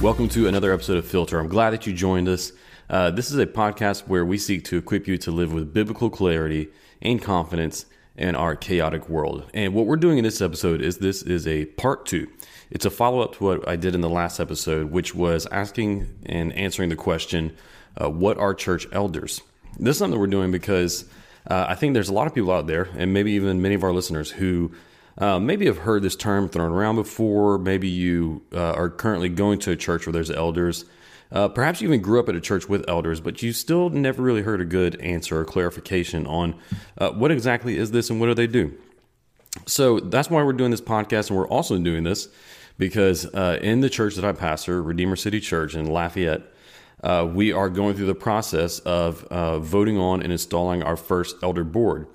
[0.00, 1.38] Welcome to another episode of Filter.
[1.38, 2.52] I'm glad that you joined us.
[2.88, 6.08] Uh, this is a podcast where we seek to equip you to live with biblical
[6.08, 6.68] clarity
[7.02, 7.84] and confidence
[8.16, 9.50] in our chaotic world.
[9.52, 12.28] And what we're doing in this episode is this is a part two.
[12.70, 16.08] It's a follow up to what I did in the last episode, which was asking
[16.24, 17.54] and answering the question,
[18.00, 19.42] uh, What are church elders?
[19.78, 21.04] This is something we're doing because
[21.46, 23.84] uh, I think there's a lot of people out there, and maybe even many of
[23.84, 24.72] our listeners, who
[25.18, 27.58] uh, maybe have heard this term thrown around before.
[27.58, 30.84] Maybe you uh, are currently going to a church where there's elders.
[31.32, 34.22] Uh, perhaps you even grew up at a church with elders, but you still never
[34.22, 36.54] really heard a good answer or clarification on
[36.98, 38.76] uh, what exactly is this and what do they do.
[39.66, 42.28] So that's why we're doing this podcast, and we're also doing this
[42.78, 46.42] because uh, in the church that I pastor, Redeemer City Church in Lafayette,
[47.04, 49.26] uh, we are going through the process of
[49.62, 52.06] voting on and installing our first elder board.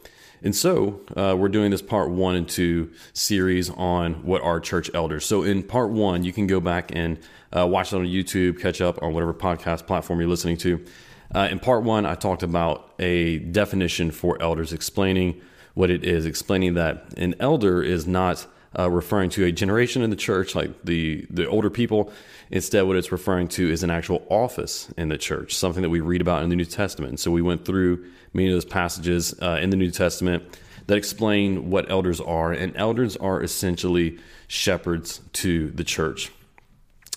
[0.46, 4.92] And so uh, we're doing this part one and two series on what are church
[4.94, 5.26] elders.
[5.26, 7.18] So in part one, you can go back and
[7.52, 10.86] uh, watch it on YouTube, catch up on whatever podcast platform you're listening to.
[11.34, 15.42] Uh, in part one, I talked about a definition for elders, explaining
[15.74, 18.46] what it is, explaining that an elder is not
[18.78, 22.12] uh, referring to a generation in the church, like the the older people.
[22.52, 26.02] Instead, what it's referring to is an actual office in the church, something that we
[26.02, 27.20] read about in the New Testament.
[27.20, 28.06] So we went through
[28.36, 30.44] many of those passages uh, in the New Testament
[30.88, 36.32] that explain what elders are, and elders are essentially shepherds to the church.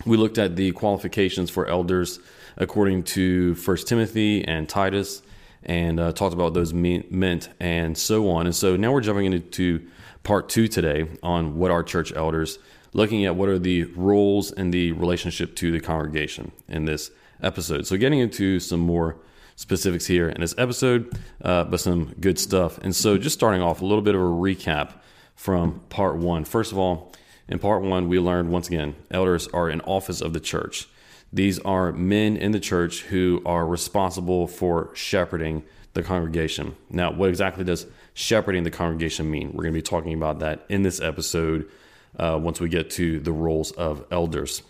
[0.06, 2.20] We looked at the qualifications for elders
[2.56, 5.22] according to First Timothy and Titus,
[5.64, 8.46] and uh, talked about those meant and so on.
[8.46, 9.86] And so now we're jumping into
[10.22, 12.58] part two today on what are church elders,
[12.92, 17.10] looking at what are the roles and the relationship to the congregation in this
[17.42, 17.86] episode.
[17.86, 19.16] So, getting into some more
[19.58, 22.78] specifics here in this episode, uh, but some good stuff.
[22.78, 24.92] And so, just starting off, a little bit of a recap
[25.34, 26.44] from part one.
[26.44, 27.12] First of all,
[27.48, 30.88] in part one, we learned once again elders are an office of the church.
[31.32, 36.76] These are men in the church who are responsible for shepherding the congregation.
[36.88, 39.48] Now, what exactly does shepherding the congregation mean?
[39.48, 41.68] We're going to be talking about that in this episode
[42.16, 44.62] uh, once we get to the roles of elders.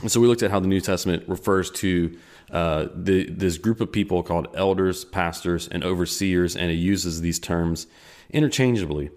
[0.00, 2.16] And so we looked at how the New Testament refers to
[2.50, 7.38] uh, the, this group of people called elders, pastors, and overseers, and it uses these
[7.38, 7.86] terms
[8.30, 9.10] interchangeably.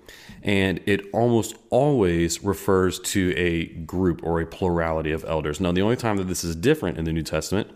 [0.43, 5.59] And it almost always refers to a group or a plurality of elders.
[5.59, 7.69] Now, the only time that this is different in the New Testament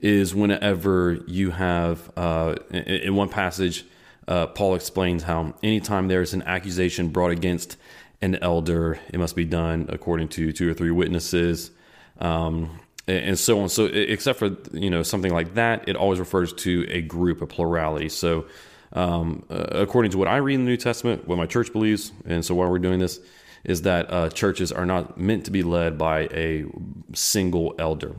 [0.00, 3.84] is whenever you have, uh, in, in, one passage,
[4.28, 7.76] uh, Paul explains how anytime there's an accusation brought against
[8.22, 11.70] an elder, it must be done according to two or three witnesses.
[12.18, 13.68] Um, and so on.
[13.68, 17.46] So, except for you know something like that, it always refers to a group, a
[17.46, 18.08] plurality.
[18.08, 18.46] So,
[18.92, 22.12] um, uh, according to what I read in the New Testament, what my church believes,
[22.24, 23.20] and so why we're doing this
[23.64, 26.64] is that uh, churches are not meant to be led by a
[27.12, 28.14] single elder.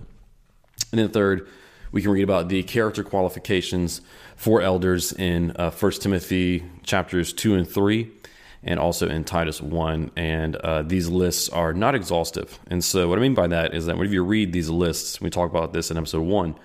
[0.92, 1.48] And then third,
[1.92, 4.02] we can read about the character qualifications
[4.36, 8.12] for elders in uh, 1 Timothy chapters 2 and 3
[8.64, 10.12] and also in Titus 1.
[10.16, 12.60] And uh, these lists are not exhaustive.
[12.68, 15.30] And so, what I mean by that is that whenever you read these lists, we
[15.30, 16.56] talk about this in episode 1,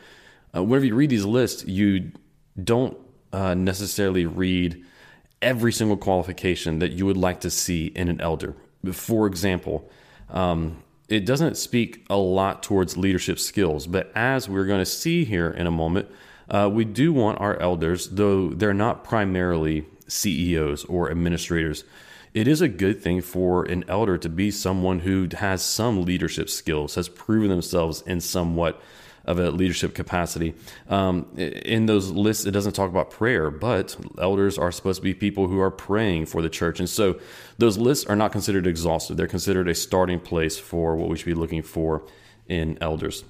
[0.55, 2.13] uh, whenever you read these lists, you
[2.63, 2.97] don't
[3.33, 4.83] uh, necessarily read
[5.43, 8.55] every single qualification that you would like to see in an elder.
[8.93, 9.91] For example,
[10.31, 15.25] um, it doesn't speak a lot towards leadership skills, but as we're going to see
[15.25, 16.09] here in a moment,
[16.49, 21.85] uh, we do want our elders, though they're not primarily CEOs or administrators,
[22.35, 26.51] it is a good thing for an elder to be someone who has some leadership
[26.51, 28.81] skills, has proven themselves in somewhat
[29.25, 30.55] of a leadership capacity.
[30.89, 35.15] Um, in those lists, it doesn't talk about prayer, but elders are supposed to be
[35.15, 36.79] people who are praying for the church.
[36.79, 37.19] And so
[37.59, 39.17] those lists are not considered exhaustive.
[39.17, 42.05] They're considered a starting place for what we should be looking for
[42.47, 43.25] in elders.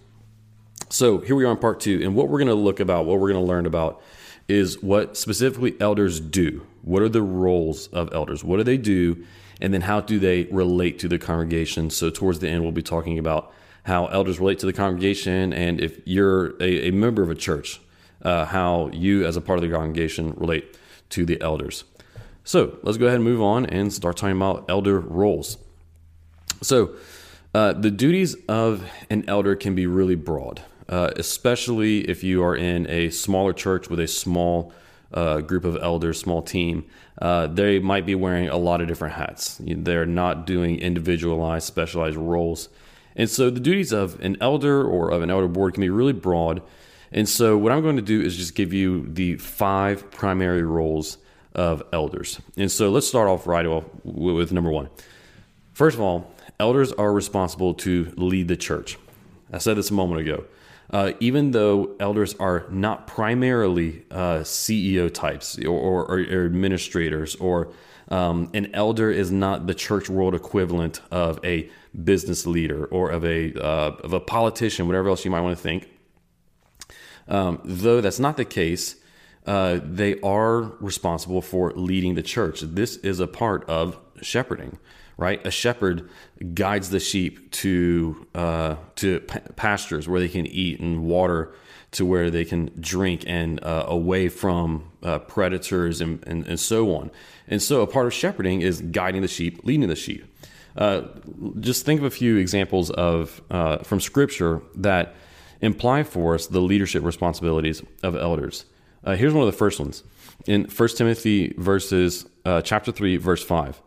[0.91, 3.19] So here we are in part two, and what we're going to look about, what
[3.19, 4.03] we're going to learn about
[4.49, 6.67] is what specifically elders do.
[6.83, 8.45] What are the roles of elders?
[8.45, 9.25] What do they do?
[9.61, 11.91] And then how do they relate to the congregation?
[11.91, 13.53] So, towards the end, we'll be talking about
[13.85, 15.53] how elders relate to the congregation.
[15.53, 17.81] And if you're a, a member of a church,
[18.23, 20.77] uh, how you, as a part of the congregation, relate
[21.11, 21.85] to the elders.
[22.45, 25.59] So, let's go ahead and move on and start talking about elder roles.
[26.63, 26.95] So,
[27.55, 32.57] uh, the duties of an elder can be really broad uh, especially if you are
[32.57, 34.73] in a smaller church with a small
[35.13, 36.85] uh, group of elders, small team.
[37.21, 39.61] Uh, they might be wearing a lot of different hats.
[39.61, 42.69] They're not doing individualized, specialized roles.
[43.15, 46.13] And so the duties of an elder or of an elder board can be really
[46.13, 46.63] broad.
[47.13, 51.19] And so what I'm going to do is just give you the five primary roles
[51.55, 52.41] of elders.
[52.57, 54.91] And so let's start off right off with number one.
[55.73, 56.31] First of all,
[56.61, 58.99] elders are responsible to lead the church.
[59.53, 60.45] I said this a moment ago.
[60.91, 67.73] Uh, even though elders are not primarily uh, CEO types or, or, or administrators, or
[68.09, 71.69] um, an elder is not the church world equivalent of a
[72.05, 75.63] business leader or of a uh, of a politician, whatever else you might want to
[75.63, 75.89] think.
[77.29, 78.97] Um, though that's not the case,
[79.47, 82.61] uh, they are responsible for leading the church.
[82.61, 84.79] This is a part of shepherding
[85.17, 85.45] right?
[85.47, 86.09] A shepherd
[86.55, 89.21] guides the sheep to uh, to
[89.57, 91.55] pastures where they can eat and water
[91.93, 96.95] to where they can drink and uh, away from uh, predators and, and, and, so
[96.95, 97.11] on.
[97.49, 100.25] And so, a part of shepherding is guiding the sheep, leading the sheep.
[100.77, 101.03] Uh,
[101.61, 105.15] just think of a few examples of uh, from Scripture that
[105.63, 108.67] imply for us the leadership responsibilities of elders.
[109.03, 110.03] Uh, here's one of the first ones
[110.47, 112.27] in 1 Timothy verses
[112.63, 113.81] chapter three, verse five.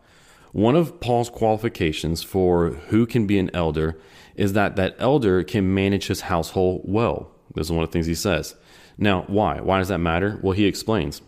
[0.52, 3.98] One of Paul's qualifications for who can be an elder
[4.34, 7.30] is that that elder can manage his household well.
[7.54, 8.56] This is one of the things he says.
[8.98, 9.60] Now, why?
[9.60, 10.38] Why does that matter?
[10.42, 11.22] Well, he explains.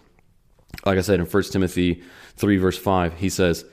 [0.85, 2.03] Like I said in 1 Timothy
[2.37, 3.65] 3, verse 5, he says,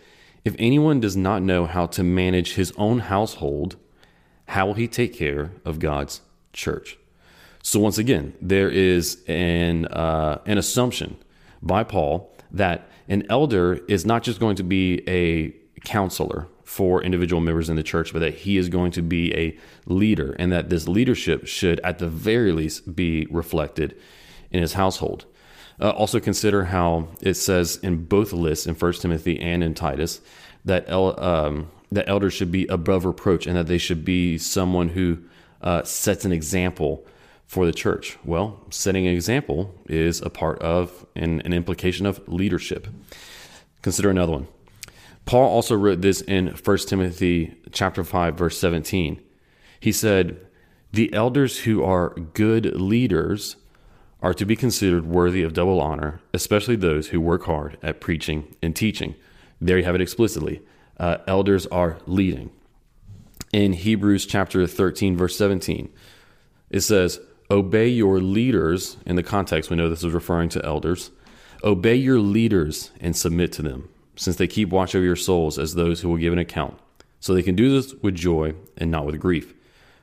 [0.46, 3.76] If anyone does not know how to manage his own household,
[4.48, 6.22] how will he take care of God's
[6.54, 6.98] church?
[7.64, 11.18] So, once again, there is an, uh, an assumption
[11.62, 15.52] by Paul that an elder is not just going to be a
[15.82, 19.58] counselor for individual members in the church, but that he is going to be a
[19.88, 24.00] leader and that this leadership should, at the very least, be reflected
[24.52, 25.26] in his household.
[25.82, 30.22] Uh, also, consider how it says in both lists, in 1 Timothy and in Titus,
[30.66, 34.90] that, el- um, that elders should be above reproach and that they should be someone
[34.90, 35.18] who
[35.62, 37.06] uh, sets an example
[37.50, 38.16] for the church?
[38.24, 42.88] Well, setting an example is a part of an implication of leadership.
[43.82, 44.48] Consider another one.
[45.26, 49.20] Paul also wrote this in 1 Timothy chapter 5 verse 17.
[49.80, 50.38] He said,
[50.94, 53.56] "The elders who are good leaders
[54.22, 58.56] are to be considered worthy of double honor, especially those who work hard at preaching
[58.62, 59.16] and teaching."
[59.60, 60.62] There you have it explicitly.
[61.00, 62.52] Uh, elders are leading.
[63.52, 65.90] In Hebrews chapter 13 verse 17,
[66.70, 67.20] it says,
[67.52, 68.98] Obey your leaders.
[69.06, 71.10] In the context, we know this is referring to elders.
[71.64, 75.74] Obey your leaders and submit to them, since they keep watch over your souls as
[75.74, 76.78] those who will give an account.
[77.20, 79.54] So they can do this with joy and not with grief,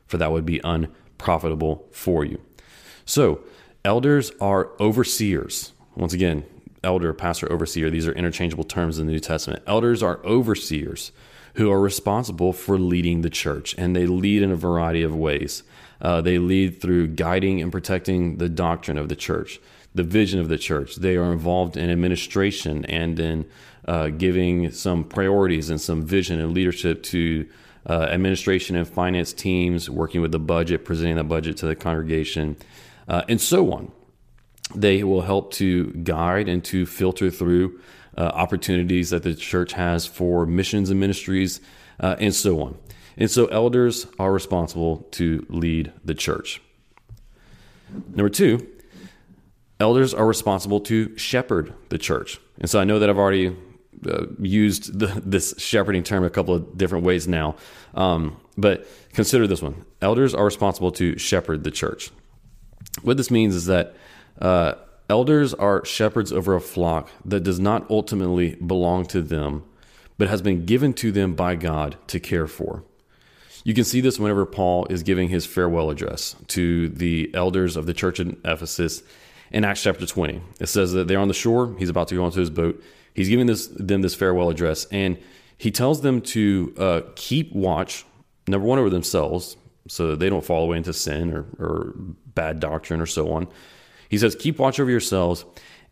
[0.07, 2.41] for that would be unprofitable for you.
[3.05, 3.41] So,
[3.85, 5.73] elders are overseers.
[5.95, 6.45] Once again,
[6.83, 9.63] elder, pastor, overseer, these are interchangeable terms in the New Testament.
[9.67, 11.13] Elders are overseers
[11.55, 15.63] who are responsible for leading the church, and they lead in a variety of ways.
[16.01, 19.61] Uh, they lead through guiding and protecting the doctrine of the church,
[19.95, 20.97] the vision of the church.
[20.97, 23.47] They are involved in administration and in
[23.87, 27.47] uh, giving some priorities and some vision and leadership to
[27.89, 32.57] uh, administration and finance teams, working with the budget, presenting the budget to the congregation,
[33.09, 33.93] uh, and so on.
[34.75, 37.81] They will help to guide and to filter through
[38.19, 41.61] uh, opportunities that the church has for missions and ministries,
[42.01, 42.77] uh, and so on.
[43.17, 46.61] And so elders are responsible to lead the church.
[48.15, 48.67] Number two,
[49.81, 52.39] elders are responsible to shepherd the church.
[52.59, 53.57] And so I know that I've already
[54.07, 57.57] uh, used the, this shepherding term a couple of different ways now,
[57.95, 62.11] um, but consider this one elders are responsible to shepherd the church.
[63.03, 63.95] What this means is that
[64.41, 64.75] uh,
[65.09, 69.65] elders are shepherds over a flock that does not ultimately belong to them,
[70.19, 72.85] but has been given to them by God to care for.
[73.67, 77.87] You can see this whenever Paul is giving his farewell address to the elders of
[77.87, 79.03] the church in Ephesus
[79.51, 80.41] in Acts chapter 20.
[80.61, 82.81] It says that they're on the shore, he's about to go onto his boat.
[83.13, 85.19] He's giving this, them this farewell address, and
[85.59, 88.07] he tells them to uh, keep watch,
[88.47, 89.57] number one, over themselves,
[89.89, 93.49] so that they don't fall away into sin or, or bad doctrine or so on.
[94.09, 95.45] He says, Keep watch over yourselves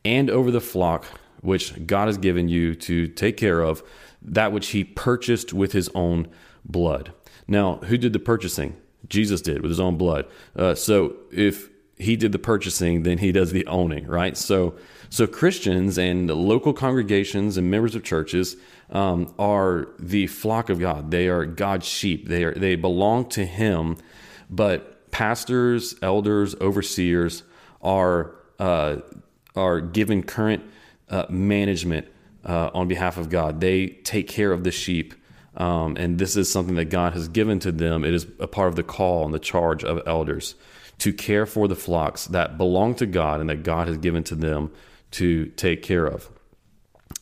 [0.04, 1.06] and over the flock
[1.40, 3.82] which God has given you to take care of,
[4.22, 6.28] that which he purchased with his own
[6.64, 7.12] blood.
[7.46, 8.76] Now, who did the purchasing?
[9.08, 10.26] Jesus did with his own blood.
[10.56, 14.36] Uh, so if he did the purchasing, then he does the owning, right?
[14.36, 14.74] So,
[15.10, 18.56] so Christians and the local congregations and members of churches
[18.90, 21.10] um, are the flock of God.
[21.10, 22.28] They are God's sheep.
[22.28, 23.96] They are they belong to Him.
[24.50, 27.44] But pastors, elders, overseers
[27.82, 28.96] are uh,
[29.54, 30.64] are given current
[31.08, 32.08] uh, management
[32.44, 33.60] uh, on behalf of God.
[33.60, 35.14] They take care of the sheep
[35.56, 38.04] um, and this is something that God has given to them.
[38.04, 40.54] It is a part of the call and the charge of elders
[40.99, 44.34] to care for the flocks that belong to God and that God has given to
[44.34, 44.70] them
[45.12, 46.28] to take care of.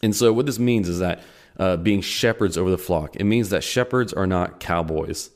[0.02, 1.22] And so, what this means is that
[1.58, 3.16] uh, being shepherds over the flock.
[3.16, 5.30] It means that shepherds are not cowboys.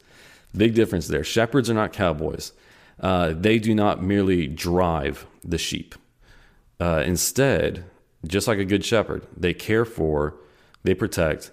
[0.57, 1.25] Big difference there.
[1.25, 2.53] Shepherds are not cowboys.
[2.99, 5.95] Uh, they do not merely drive the sheep.
[6.81, 7.85] Uh, instead,
[8.26, 10.35] just like a good shepherd, they care for,
[10.83, 11.50] they protect,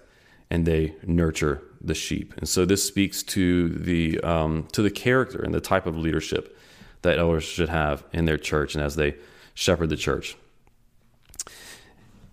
[0.54, 2.32] and they nurture the sheep.
[2.36, 6.56] And so this speaks to the um, to the character and the type of leadership
[7.02, 9.16] that elders should have in their church and as they
[9.54, 10.36] shepherd the church.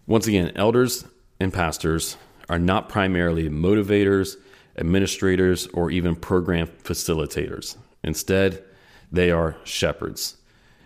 [0.06, 1.04] Once again, elders
[1.40, 2.16] and pastors
[2.48, 4.36] are not primarily motivators,
[4.78, 7.76] administrators, or even program facilitators.
[8.04, 8.64] Instead,
[9.12, 10.38] they are shepherds.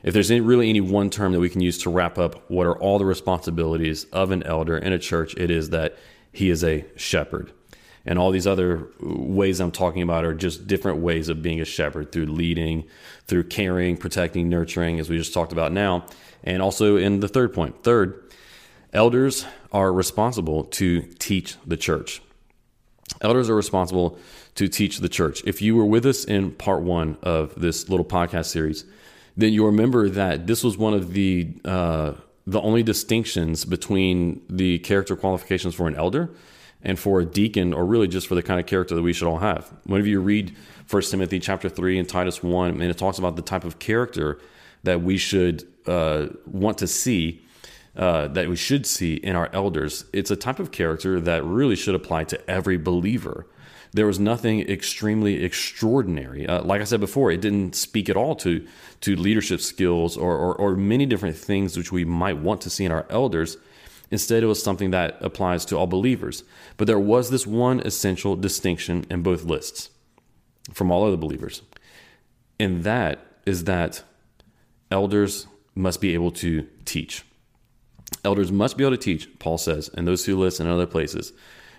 [0.03, 2.65] If there's any, really any one term that we can use to wrap up what
[2.65, 5.97] are all the responsibilities of an elder in a church, it is that
[6.35, 7.51] he is a shepherd.
[8.05, 11.65] And all these other ways I'm talking about are just different ways of being a
[11.65, 12.85] shepherd through leading,
[13.25, 16.05] through caring, protecting, nurturing, as we just talked about now.
[16.43, 17.83] And also in the third point.
[17.83, 18.31] Third,
[18.93, 22.21] elders are responsible to teach the church.
[23.21, 24.19] Elders are responsible
[24.55, 25.41] to teach the church.
[25.45, 28.85] If you were with us in part one of this little podcast series,
[29.35, 32.13] then you remember that this was one of the uh,
[32.47, 36.29] the only distinctions between the character qualifications for an elder
[36.81, 39.27] and for a deacon, or really just for the kind of character that we should
[39.27, 39.73] all have.
[39.85, 40.55] Whenever you read
[40.89, 44.39] 1 Timothy chapter 3 and Titus 1, and it talks about the type of character
[44.83, 47.41] that we should uh, want to see,
[47.95, 51.75] uh, that we should see in our elders, it's a type of character that really
[51.75, 53.47] should apply to every believer.
[53.95, 56.45] There was nothing extremely extraordinary.
[56.45, 58.67] Uh, like I said before, it didn't speak at all to
[59.01, 62.83] to leadership skills or, or, or many different things which we might want to see
[62.83, 63.55] in our elders.
[64.11, 66.43] Instead, it was something that applies to all believers.
[66.75, 69.89] But there was this one essential distinction in both lists
[70.73, 71.61] from all other believers.
[72.59, 74.03] And that is that
[74.91, 77.23] elders must be able to teach.
[78.25, 81.31] Elders must be able to teach, Paul says, in those two lists and other places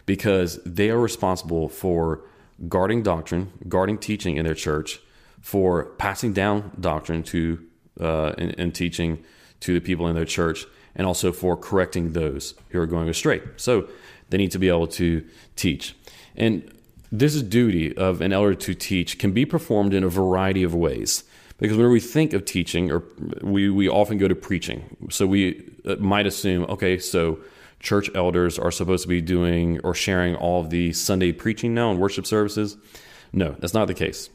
[0.06, 2.22] because they are responsible for
[2.68, 5.00] guarding doctrine, guarding teaching in their church,
[5.40, 7.64] for passing down doctrine to
[8.00, 9.22] uh, and, and teaching
[9.60, 13.40] to the people in their church, and also for correcting those who are going astray.
[13.56, 13.88] So
[14.30, 15.94] they need to be able to teach.
[16.36, 16.72] And
[17.12, 21.24] this duty of an elder to teach can be performed in a variety of ways.
[21.58, 23.02] Because when we think of teaching, or
[23.40, 24.96] we, we often go to preaching.
[25.10, 27.38] So we uh, might assume, okay, so
[27.80, 31.90] church elders are supposed to be doing or sharing all of the Sunday preaching now
[31.90, 32.76] and worship services.
[33.32, 34.30] No, that's not the case.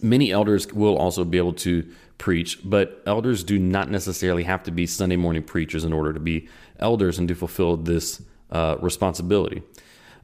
[0.00, 4.70] Many elders will also be able to preach, but elders do not necessarily have to
[4.70, 9.62] be Sunday morning preachers in order to be elders and to fulfill this uh, responsibility.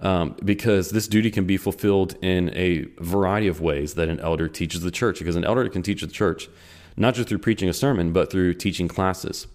[0.00, 4.49] Um, because this duty can be fulfilled in a variety of ways that an elder
[4.49, 5.18] teaches the church.
[5.18, 6.49] Because an elder can teach the church
[6.97, 9.49] not just through preaching a sermon, but through teaching classes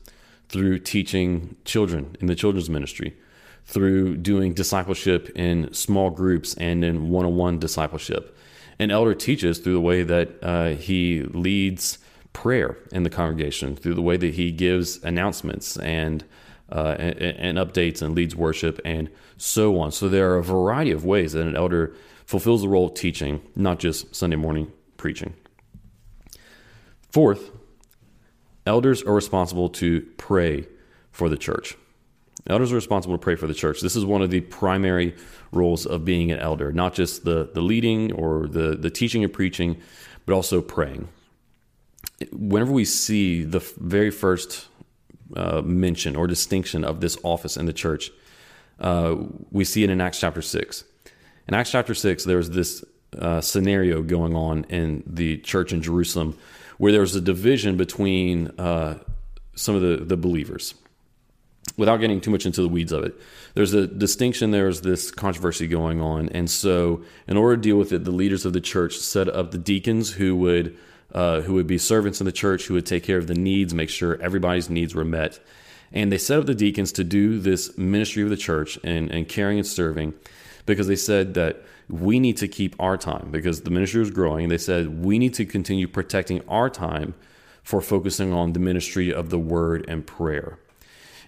[0.54, 3.18] through teaching children in the children's ministry,
[3.66, 8.38] through doing discipleship in small groups and in one on one discipleship.
[8.78, 11.98] An elder teaches through the way that uh, he leads
[12.34, 16.24] prayer in the congregation, through the way that he gives announcements and,
[16.72, 19.92] uh, and, and updates and leads worship and so on.
[19.92, 21.96] So there are a variety of ways that an elder
[22.26, 25.34] fulfills the role of teaching, not just Sunday morning preaching.
[27.10, 27.52] Fourth,
[28.65, 30.67] Elders are responsible to pray
[31.12, 31.75] for the church.
[32.48, 33.82] Elders are responsible to pray for the church.
[33.82, 35.15] This is one of the primary
[35.51, 39.32] roles of being an elder, not just the, the leading or the, the teaching and
[39.32, 39.77] preaching,
[40.25, 41.08] but also praying.
[42.32, 44.67] Whenever we see the very first
[45.36, 48.12] uh, mention or distinction of this office in the church,
[48.79, 49.15] uh,
[49.51, 50.84] we see it in Acts chapter 6.
[51.48, 52.84] In Acts chapter 6, there's this
[53.17, 56.38] uh, scenario going on in the church in Jerusalem
[56.77, 59.00] where there was a division between uh,
[59.56, 60.75] some of the, the believers.
[61.77, 63.15] Without getting too much into the weeds of it,
[63.56, 66.30] there's a distinction, there's this controversy going on.
[66.30, 69.51] And so, in order to deal with it, the leaders of the church set up
[69.51, 70.77] the deacons who would.
[71.12, 73.72] Uh, who would be servants in the church, who would take care of the needs,
[73.72, 75.39] make sure everybody's needs were met.
[75.92, 79.30] And they set up the deacons to do this ministry of the church and, and
[79.30, 80.15] caring and serving
[80.65, 84.50] because they said that we need to keep our time because the ministry was growing.
[84.50, 87.13] They said we need to continue protecting our time
[87.63, 90.60] for focusing on the ministry of the word and prayer.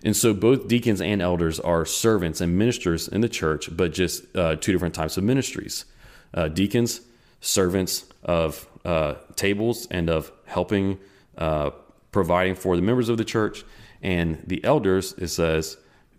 [0.03, 4.23] And so both deacons and elders are servants and ministers in the church, but just
[4.35, 5.85] uh, two different types of ministries.
[6.33, 7.01] Uh, deacons,
[7.41, 10.99] servants of uh, tables and of helping,
[11.37, 11.71] uh,
[12.11, 13.63] providing for the members of the church.
[14.01, 15.77] And the elders, it says,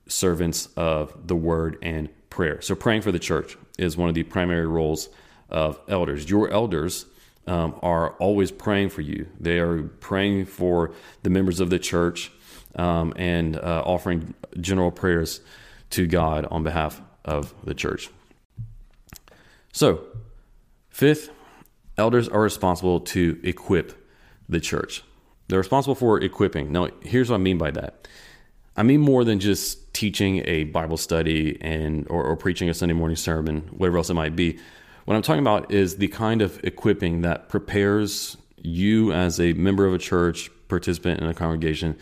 [0.08, 2.60] servants of the word and prayer.
[2.60, 5.08] So praying for the church is one of the primary roles
[5.48, 6.28] of elders.
[6.28, 7.06] Your elders
[7.46, 9.28] um, are always praying for you.
[9.38, 10.92] They are praying for
[11.22, 12.32] the members of the church
[12.74, 15.40] um, and uh, offering general prayers
[15.90, 18.10] to God on behalf of the church.
[19.72, 20.04] So,
[20.88, 21.30] fifth,
[21.98, 23.92] elders are responsible to equip
[24.48, 25.02] the church.
[25.48, 26.72] They're responsible for equipping.
[26.72, 28.08] Now, here's what I mean by that.
[28.76, 32.92] I mean more than just teaching a Bible study and or, or preaching a Sunday
[32.92, 34.58] morning sermon, whatever else it might be.
[35.06, 39.86] What I'm talking about is the kind of equipping that prepares you as a member
[39.86, 41.96] of a church, participant in a congregation,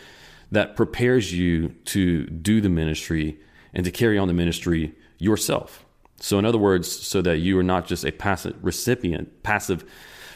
[0.51, 3.39] that prepares you to do the ministry
[3.73, 5.85] and to carry on the ministry yourself.
[6.19, 9.85] So, in other words, so that you are not just a passive recipient, passive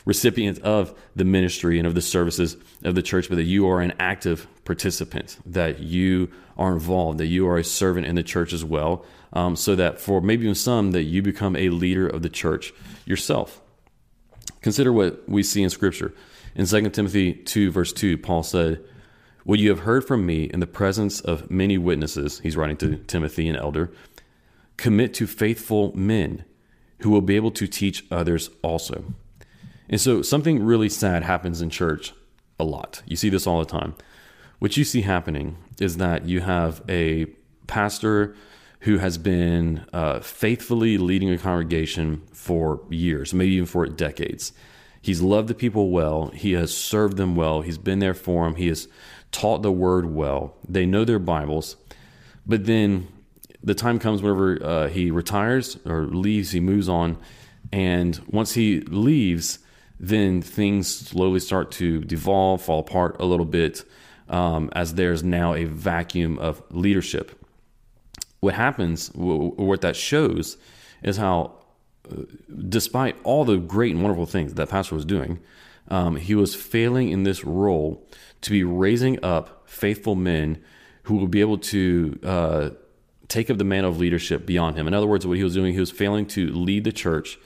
[0.04, 3.80] recipient of the ministry and of the services of the church, but that you are
[3.80, 8.52] an active participant, that you are involved, that you are a servant in the church
[8.52, 12.20] as well, um, so that for maybe even some, that you become a leader of
[12.20, 12.74] the church
[13.06, 13.62] yourself.
[14.60, 16.12] Consider what we see in Scripture.
[16.54, 18.84] In 2 Timothy 2, verse 2, Paul said,
[19.44, 22.98] What you have heard from me in the presence of many witnesses, he's writing to
[22.98, 23.90] Timothy, an elder,
[24.76, 26.44] commit to faithful men
[26.98, 29.14] who will be able to teach others also.
[29.88, 32.12] And so something really sad happens in church
[32.60, 33.02] a lot.
[33.06, 33.94] You see this all the time.
[34.58, 37.26] What you see happening is that you have a
[37.68, 38.34] pastor
[38.80, 44.52] who has been uh, faithfully leading a congregation for years, maybe even for decades.
[45.00, 46.28] He's loved the people well.
[46.28, 47.60] He has served them well.
[47.60, 48.56] He's been there for them.
[48.56, 48.88] He has
[49.30, 50.56] taught the word well.
[50.68, 51.76] They know their Bibles.
[52.44, 53.06] But then
[53.62, 57.16] the time comes whenever uh, he retires or leaves, he moves on.
[57.70, 59.60] And once he leaves,
[60.00, 63.84] then things slowly start to devolve, fall apart a little bit
[64.28, 67.32] um, as there's now a vacuum of leadership.
[68.40, 70.56] What happens, what that shows,
[71.02, 71.54] is how,
[72.10, 72.22] uh,
[72.68, 75.40] despite all the great and wonderful things that pastor was doing,
[75.88, 78.06] um, he was failing in this role
[78.42, 80.58] to be raising up faithful men
[81.04, 82.70] who will be able to uh,
[83.28, 84.86] take up the mantle of leadership beyond him.
[84.86, 87.38] In other words, what he was doing, he was failing to lead the church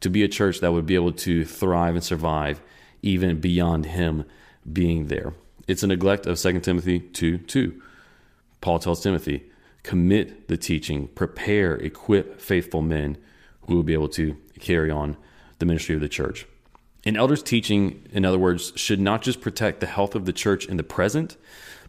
[0.00, 2.62] to be a church that would be able to thrive and survive
[3.02, 4.24] even beyond him
[4.70, 5.34] being there.
[5.70, 7.80] It's a neglect of 2 Timothy 2 2.
[8.60, 9.44] Paul tells Timothy,
[9.84, 13.16] commit the teaching, prepare, equip faithful men
[13.68, 15.16] who will be able to carry on
[15.60, 16.44] the ministry of the church.
[17.06, 20.66] An elder's teaching, in other words, should not just protect the health of the church
[20.66, 21.36] in the present,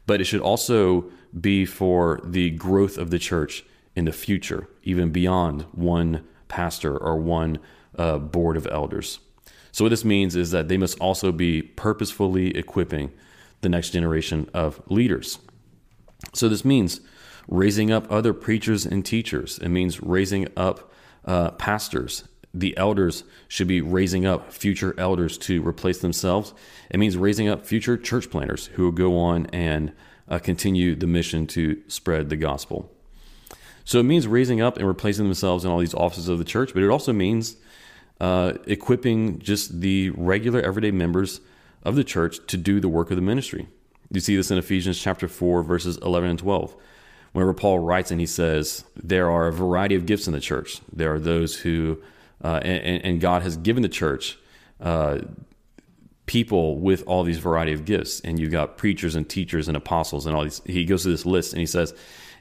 [0.05, 3.65] but it should also be for the growth of the church
[3.95, 7.57] in the future, even beyond one pastor or one
[7.97, 9.17] uh, board of elders.
[9.71, 13.11] So, what this means is that they must also be purposefully equipping
[13.61, 15.39] the next generation of leaders.
[16.33, 17.01] So, this means
[17.47, 20.91] raising up other preachers and teachers, it means raising up
[21.25, 22.25] uh, pastors.
[22.53, 26.53] The elders should be raising up future elders to replace themselves.
[26.89, 29.93] It means raising up future church planters who will go on and
[30.27, 32.91] uh, continue the mission to spread the gospel.
[33.85, 36.73] So it means raising up and replacing themselves in all these offices of the church,
[36.73, 37.57] but it also means
[38.19, 41.41] uh, equipping just the regular everyday members
[41.83, 43.67] of the church to do the work of the ministry.
[44.11, 46.75] You see this in Ephesians chapter 4, verses 11 and 12.
[47.31, 50.81] Whenever Paul writes and he says, There are a variety of gifts in the church.
[50.91, 52.01] There are those who,
[52.43, 54.37] uh, and, and, God has given the church
[54.81, 55.19] uh,
[56.25, 58.19] people with all these variety of gifts.
[58.19, 60.61] And you've got preachers and teachers and apostles and all these.
[60.65, 61.93] He goes to this list and he says,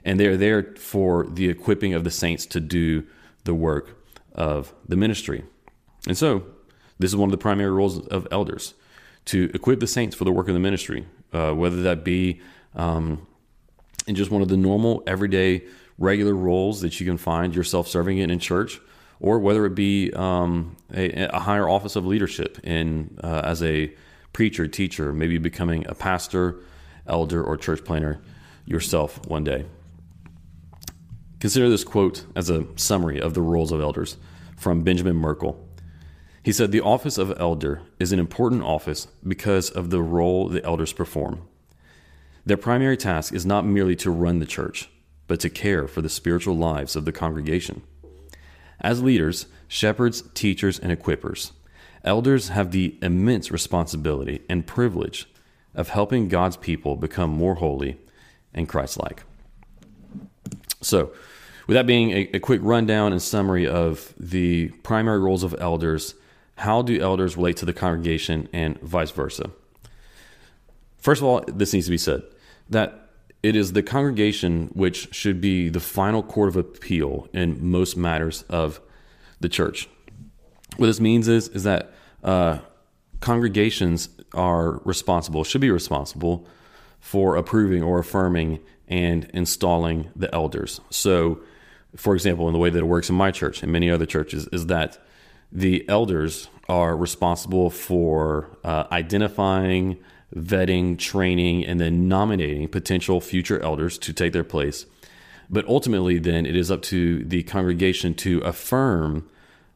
[0.04, 3.06] And they're there for the equipping of the saints to do
[3.44, 3.96] the work
[4.34, 5.44] of the ministry.
[6.08, 6.46] And so,
[6.98, 8.74] this is one of the primary roles of elders
[9.30, 12.40] to equip the saints for the work of the ministry, uh, whether that be
[12.74, 13.24] um,
[14.08, 15.62] in just one of the normal, everyday,
[15.98, 18.80] regular roles that you can find yourself serving in in church,
[19.20, 23.92] or whether it be um, a, a, higher office of leadership in uh, as a
[24.32, 26.56] preacher, teacher, maybe becoming a pastor,
[27.06, 28.20] elder, or church planter
[28.64, 29.64] yourself one day.
[31.38, 34.16] Consider this quote as a summary of the roles of elders
[34.56, 35.69] from Benjamin Merkle.
[36.42, 40.64] He said, The office of elder is an important office because of the role the
[40.64, 41.42] elders perform.
[42.46, 44.88] Their primary task is not merely to run the church,
[45.26, 47.82] but to care for the spiritual lives of the congregation.
[48.80, 51.52] As leaders, shepherds, teachers, and equippers,
[52.02, 55.28] elders have the immense responsibility and privilege
[55.74, 57.98] of helping God's people become more holy
[58.54, 59.22] and Christ like.
[60.80, 61.12] So,
[61.66, 66.14] with that being a, a, quick rundown and summary of the primary roles of elders
[66.60, 69.50] how do elders relate to the congregation and vice versa?
[70.98, 72.22] First of all, this needs to be said
[72.68, 73.08] that
[73.42, 78.42] it is the congregation which should be the final court of appeal in most matters
[78.50, 78.78] of
[79.40, 79.88] the church.
[80.76, 82.58] What this means is is that uh,
[83.20, 86.46] congregations are responsible, should be responsible
[87.00, 90.82] for approving or affirming and installing the elders.
[90.90, 91.40] So
[91.96, 94.46] for example, in the way that it works in my church and many other churches,
[94.52, 94.98] is that
[95.52, 99.98] the elders are responsible for uh, identifying,
[100.34, 104.86] vetting, training, and then nominating potential future elders to take their place.
[105.48, 109.28] But ultimately, then it is up to the congregation to affirm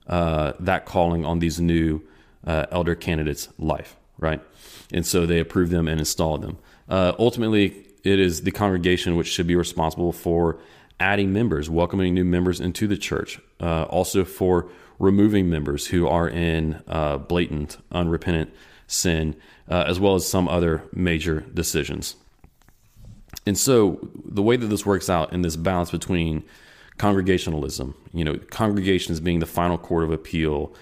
[0.06, 2.02] uh, that calling on these new
[2.46, 4.40] uh, elder candidates' life, right?
[4.92, 6.58] And so they approve them and install them.
[6.88, 10.58] Uh, ultimately, it is the congregation which should be responsible for
[11.00, 16.28] adding members, welcoming new members into the church, uh, also for removing members who are
[16.28, 18.52] in uh, blatant, unrepentant
[18.86, 19.36] sin,
[19.68, 22.16] uh, as well as some other major decisions.
[23.46, 26.44] And so, the way that this works out in this balance between
[26.98, 30.74] congregationalism, you know, congregations being the final court of appeal,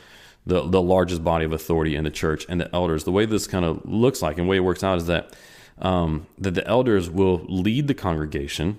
[0.47, 3.47] the, the largest body of authority in the church, and the elders, the way this
[3.47, 5.35] kind of looks like and the way it works out is that
[5.79, 8.79] um, that the elders will lead the congregation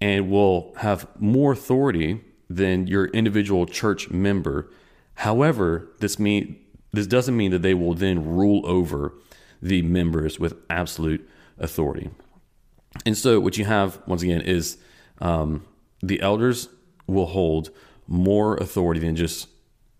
[0.00, 4.70] and will have more authority than your individual church member.
[5.14, 6.58] However, this mean
[6.92, 9.14] this doesn't mean that they will then rule over
[9.60, 11.28] the members with absolute
[11.58, 12.10] authority.
[13.04, 14.78] And so, what you have once again is
[15.20, 15.64] um,
[16.02, 16.68] the elders
[17.06, 17.70] will hold
[18.06, 19.48] more authority than just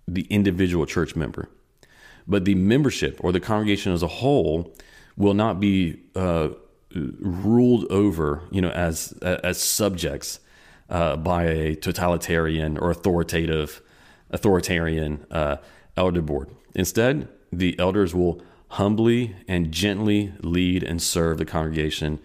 [0.07, 1.49] the individual church member,
[2.29, 4.73] but the membership or the congregation as a whole
[5.17, 6.51] will not be uh,
[6.95, 10.39] ruled over, you know, as as subjects
[10.95, 13.83] uh, by a totalitarian or authoritative
[14.31, 15.57] authoritarian uh,
[15.97, 16.49] elder board.
[16.77, 22.21] Instead, the elders will humbly and gently lead and serve the congregation,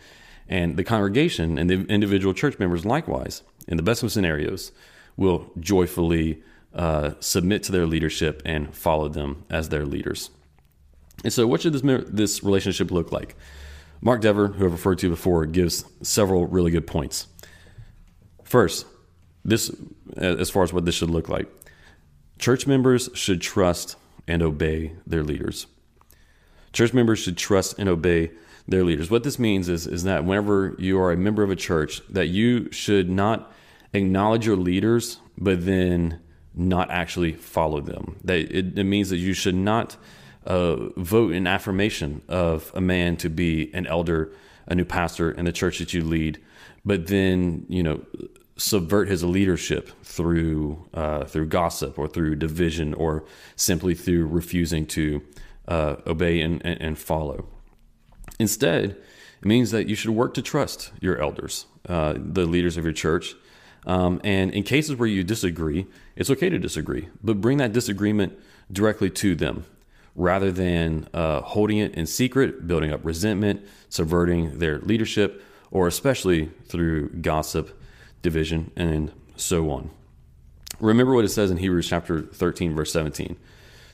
[0.47, 4.71] and the congregation and the individual church members likewise, in the best of scenarios,
[5.17, 6.43] will joyfully
[6.75, 10.29] uh, submit to their leadership and follow them as their leaders.
[11.23, 13.35] And so, what should this this relationship look like?
[13.99, 17.27] Mark Dever, who I've referred to before, gives several really good points.
[18.49, 18.87] First,
[19.45, 19.71] this
[20.17, 21.47] as far as what this should look like,
[22.39, 23.95] church members should trust
[24.27, 25.67] and obey their leaders.
[26.73, 28.31] Church members should trust and obey
[28.67, 29.11] their leaders.
[29.11, 32.29] What this means is is that whenever you are a member of a church, that
[32.29, 33.51] you should not
[33.93, 36.19] acknowledge your leaders, but then
[36.55, 38.15] not actually follow them.
[38.23, 39.95] That it, it means that you should not
[40.47, 44.33] uh, vote in affirmation of a man to be an elder,
[44.65, 46.39] a new pastor in the church that you lead,
[46.85, 48.01] but then you know
[48.59, 53.23] subvert his leadership through uh, through gossip or through division or
[53.55, 55.21] simply through refusing to
[55.67, 57.47] uh, obey and, and, and, follow.
[58.39, 58.97] Instead,
[59.41, 62.93] it means that you should work to trust your elders, uh, the leaders of your
[62.93, 63.35] church.
[63.85, 68.37] Um, and in cases where you disagree, it's okay to disagree, but bring that disagreement
[68.71, 69.65] directly to them
[70.15, 75.41] rather than uh, holding it in secret, building up resentment, subverting their leadership,
[75.71, 77.78] or especially through gossip,
[78.21, 79.91] division, and so on.
[80.79, 83.37] Remember what it says in Hebrews chapter 13, verse 17.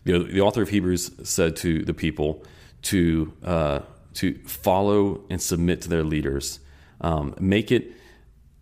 [0.03, 2.43] The, the author of Hebrews said to the people
[2.83, 3.79] to, uh,
[4.15, 6.59] to follow and submit to their leaders,
[7.01, 7.91] um, make it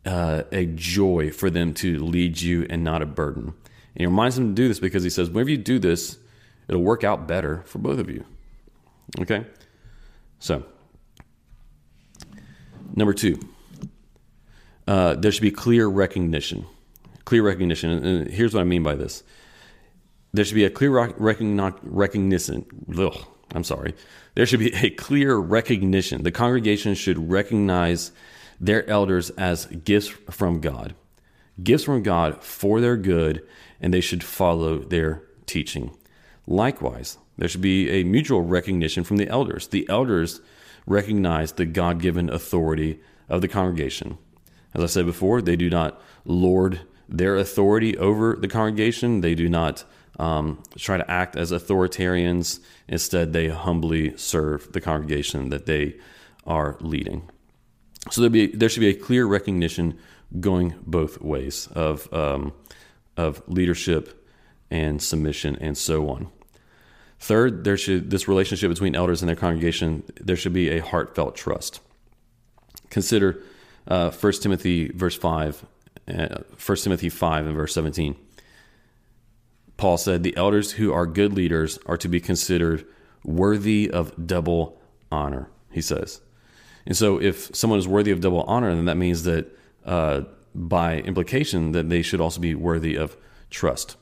[0.05, 3.53] uh, a joy for them to lead you and not a burden.
[3.95, 6.17] And he reminds them to do this because he says, whenever you do this,
[6.67, 8.25] it'll work out better for both of you.
[9.19, 9.45] Okay?
[10.39, 10.63] So,
[12.95, 13.39] number two,
[14.87, 16.65] uh, there should be clear recognition.
[17.25, 17.89] Clear recognition.
[17.91, 19.23] And here's what I mean by this
[20.33, 22.65] there should be a clear recognition.
[22.97, 23.17] Ugh,
[23.53, 23.93] I'm sorry.
[24.35, 26.23] There should be a clear recognition.
[26.23, 28.11] The congregation should recognize
[28.59, 30.95] their elders as gifts from God,
[31.61, 33.43] gifts from God for their good,
[33.79, 35.95] and they should follow their teaching.
[36.47, 39.67] Likewise, there should be a mutual recognition from the elders.
[39.67, 40.41] The elders
[40.87, 44.17] recognize the God given authority of the congregation.
[44.73, 49.47] As I said before, they do not lord their authority over the congregation, they do
[49.49, 49.83] not
[50.19, 52.59] um, try to act as authoritarians.
[52.87, 55.95] Instead, they humbly serve the congregation that they
[56.45, 57.29] are leading.
[58.11, 59.97] So there, be, there should be a clear recognition
[60.39, 62.53] going both ways of, um,
[63.15, 64.27] of leadership
[64.69, 66.29] and submission and so on.
[67.19, 71.35] Third, there should this relationship between elders and their congregation, there should be a heartfelt
[71.35, 71.79] trust.
[72.89, 73.41] Consider
[73.87, 75.65] uh, 1 Timothy verse 5,
[76.07, 76.27] uh,
[76.65, 78.15] 1 Timothy 5 and verse 17.
[79.77, 82.85] Paul said, The elders who are good leaders are to be considered
[83.23, 86.21] worthy of double honor, he says.
[86.85, 90.21] And so if someone is worthy of double honor, then that means that uh,
[90.53, 93.17] by implication that they should also be worthy of
[93.49, 93.95] trust.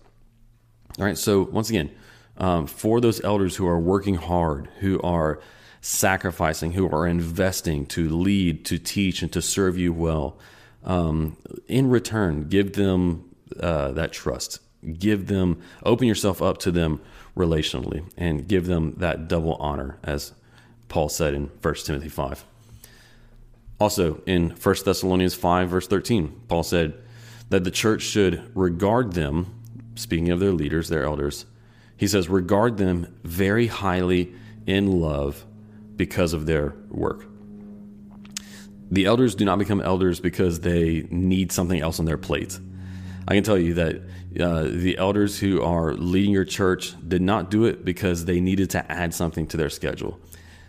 [1.00, 1.92] All right, so once again,
[2.38, 5.40] um, for those elders who are working hard, who are
[5.82, 10.38] sacrificing, who are investing to lead, to teach, and to serve you well,
[10.84, 11.36] um,
[11.68, 14.60] in return, give them uh, that trust.
[14.98, 17.02] Give them, open yourself up to them
[17.36, 20.34] relationally, and give them that double honor, as
[20.88, 22.46] Paul said in 1 Timothy 5.
[23.80, 26.94] Also, in 1 Thessalonians 5, verse 13, Paul said
[27.50, 29.60] that the church should regard them,
[29.96, 31.46] speaking of their leaders, their elders,
[31.98, 34.34] he says, regard them very highly
[34.66, 35.46] in love
[35.96, 37.26] because of their work.
[38.90, 42.60] The elders do not become elders because they need something else on their plate.
[43.28, 44.02] I can tell you that
[44.40, 48.70] uh, the elders who are leading your church did not do it because they needed
[48.72, 50.20] to add something to their schedule.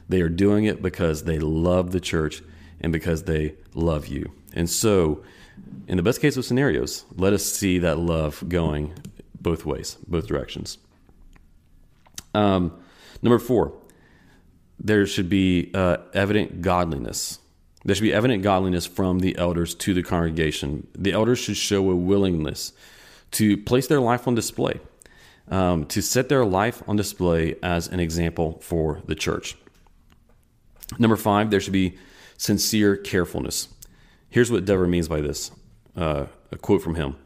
[0.09, 2.43] They are doing it because they love the church
[2.81, 4.33] and because they love you.
[4.53, 5.23] And so,
[5.89, 8.93] in the best case of scenarios, let us see that love going
[9.41, 10.79] both ways, both directions.
[12.35, 12.81] Um,
[13.23, 13.75] number four,
[14.79, 17.39] there should be uh, evident godliness.
[17.85, 20.87] There should be evident godliness from the elders to the congregation.
[20.97, 22.73] The elders should show a willingness
[23.33, 24.81] to place their life on display,
[25.49, 29.57] um, to set their life on display as an example for the church.
[30.99, 31.99] Number five, there should be
[32.37, 33.69] sincere carefulness.
[34.29, 35.51] Here's what Dever means by this
[35.97, 37.17] uh, a quote from him.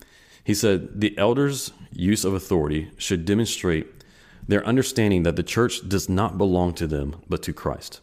[0.42, 3.95] He said, The elders' use of authority should demonstrate
[4.48, 8.00] their understanding that the church does not belong to them, but to Christ.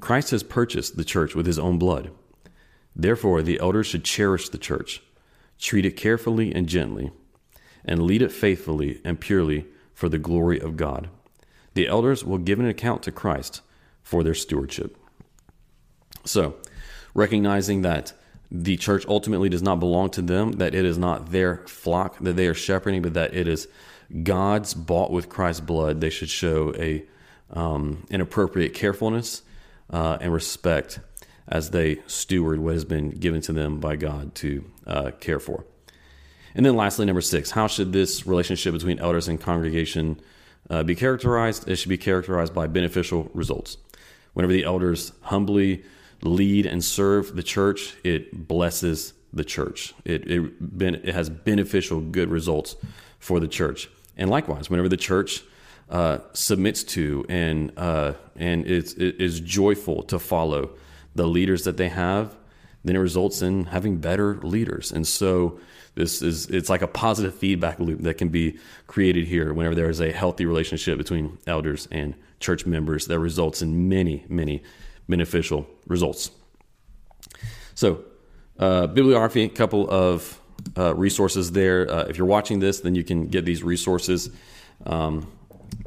[0.00, 2.10] Christ has purchased the church with his own blood.
[2.94, 5.02] Therefore, the elders should cherish the church,
[5.58, 7.10] treat it carefully and gently,
[7.84, 11.08] and lead it faithfully and purely for the glory of God.
[11.74, 13.60] The elders will give an account to Christ
[14.02, 14.96] for their stewardship.
[16.24, 16.56] So,
[17.14, 18.12] recognizing that
[18.50, 22.36] the church ultimately does not belong to them, that it is not their flock that
[22.36, 23.68] they are shepherding, but that it is
[24.22, 27.04] God's bought with Christ's blood, they should show a
[27.50, 29.42] um, an appropriate carefulness
[29.90, 30.98] uh, and respect
[31.48, 35.64] as they steward what has been given to them by God to uh, care for.
[36.54, 40.20] And then, lastly, number six, how should this relationship between elders and congregation
[40.70, 41.68] uh, be characterized?
[41.68, 43.76] It should be characterized by beneficial results.
[44.32, 45.84] Whenever the elders humbly
[46.22, 49.94] lead and serve the church, it blesses the church.
[50.04, 52.74] It, it, it has beneficial, good results
[53.18, 53.88] for the church.
[54.16, 55.42] And likewise, whenever the church
[55.90, 60.70] uh, submits to and uh, and is, is joyful to follow
[61.14, 62.36] the leaders that they have,
[62.84, 64.92] then it results in having better leaders.
[64.92, 65.60] And so
[65.94, 69.90] this is it's like a positive feedback loop that can be created here whenever there
[69.90, 74.62] is a healthy relationship between elders and church members that results in many many
[75.08, 76.30] beneficial results.
[77.74, 78.04] So,
[78.58, 80.40] uh, bibliography, a couple of
[80.76, 81.90] uh, resources there.
[81.90, 84.30] Uh, if you're watching this, then you can get these resources.
[84.84, 85.30] Um,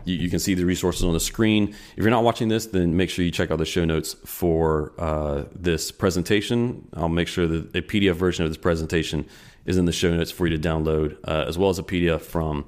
[0.06, 1.76] you, you, can see the resources on the screen.
[1.96, 4.94] If you're not watching this, then make sure you check out the show notes for
[4.98, 6.88] uh, this presentation.
[6.94, 9.26] I'll make sure that a PDF version of this presentation
[9.66, 12.22] is in the show notes for you to download, uh, as well as a PDF
[12.22, 12.66] from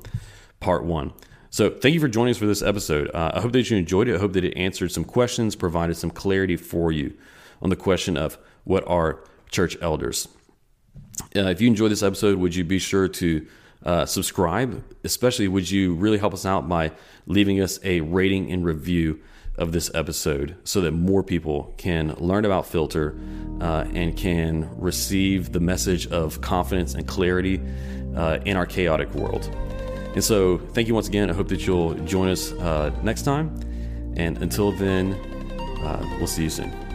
[0.60, 1.14] part one.
[1.50, 3.10] So, thank you for joining us for this episode.
[3.14, 4.16] Uh, I hope that you enjoyed it.
[4.16, 7.14] I hope that it answered some questions, provided some clarity for you
[7.62, 10.30] on the question of what are church elders.
[11.36, 13.46] Uh, if you enjoyed this episode, would you be sure to
[13.86, 14.84] uh, subscribe?
[15.04, 16.92] Especially, would you really help us out by
[17.26, 19.20] leaving us a rating and review
[19.58, 23.18] of this episode so that more people can learn about Filter
[23.60, 27.62] uh, and can receive the message of confidence and clarity
[28.16, 29.46] uh, in our chaotic world.
[30.14, 31.30] And so, thank you once again.
[31.30, 33.58] I hope that you'll join us uh, next time.
[34.18, 35.18] And until then,
[36.20, 36.91] we'll see you soon.